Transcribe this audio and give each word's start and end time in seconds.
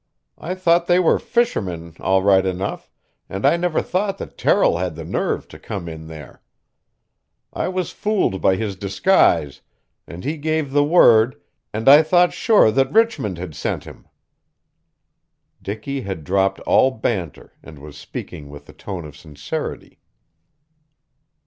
I 0.39 0.55
thought 0.55 0.87
they 0.87 0.97
were 0.97 1.19
fishermen, 1.19 1.93
all 1.99 2.23
right 2.23 2.43
enough, 2.43 2.89
and 3.29 3.45
I 3.45 3.55
never 3.55 3.83
thought 3.83 4.17
that 4.17 4.35
Terrill 4.35 4.79
had 4.79 4.95
the 4.95 5.05
nerve 5.05 5.47
to 5.49 5.59
come 5.59 5.87
in 5.87 6.07
there. 6.07 6.41
I 7.53 7.67
was 7.67 7.91
fooled 7.91 8.41
by 8.41 8.55
his 8.55 8.75
disguise, 8.75 9.61
and 10.07 10.23
he 10.23 10.37
gave 10.37 10.71
the 10.71 10.83
word, 10.83 11.39
and 11.71 11.87
I 11.87 12.01
thought 12.01 12.33
sure 12.33 12.71
that 12.71 12.91
Richmond 12.91 13.37
had 13.37 13.53
sent 13.53 13.83
him." 13.83 14.07
Dicky 15.61 16.01
had 16.01 16.23
dropped 16.23 16.59
all 16.61 16.89
banter, 16.89 17.53
and 17.61 17.77
was 17.77 17.95
speaking 17.95 18.49
with 18.49 18.65
the 18.65 18.73
tone 18.73 19.05
of 19.05 19.15
sincerity. 19.15 19.99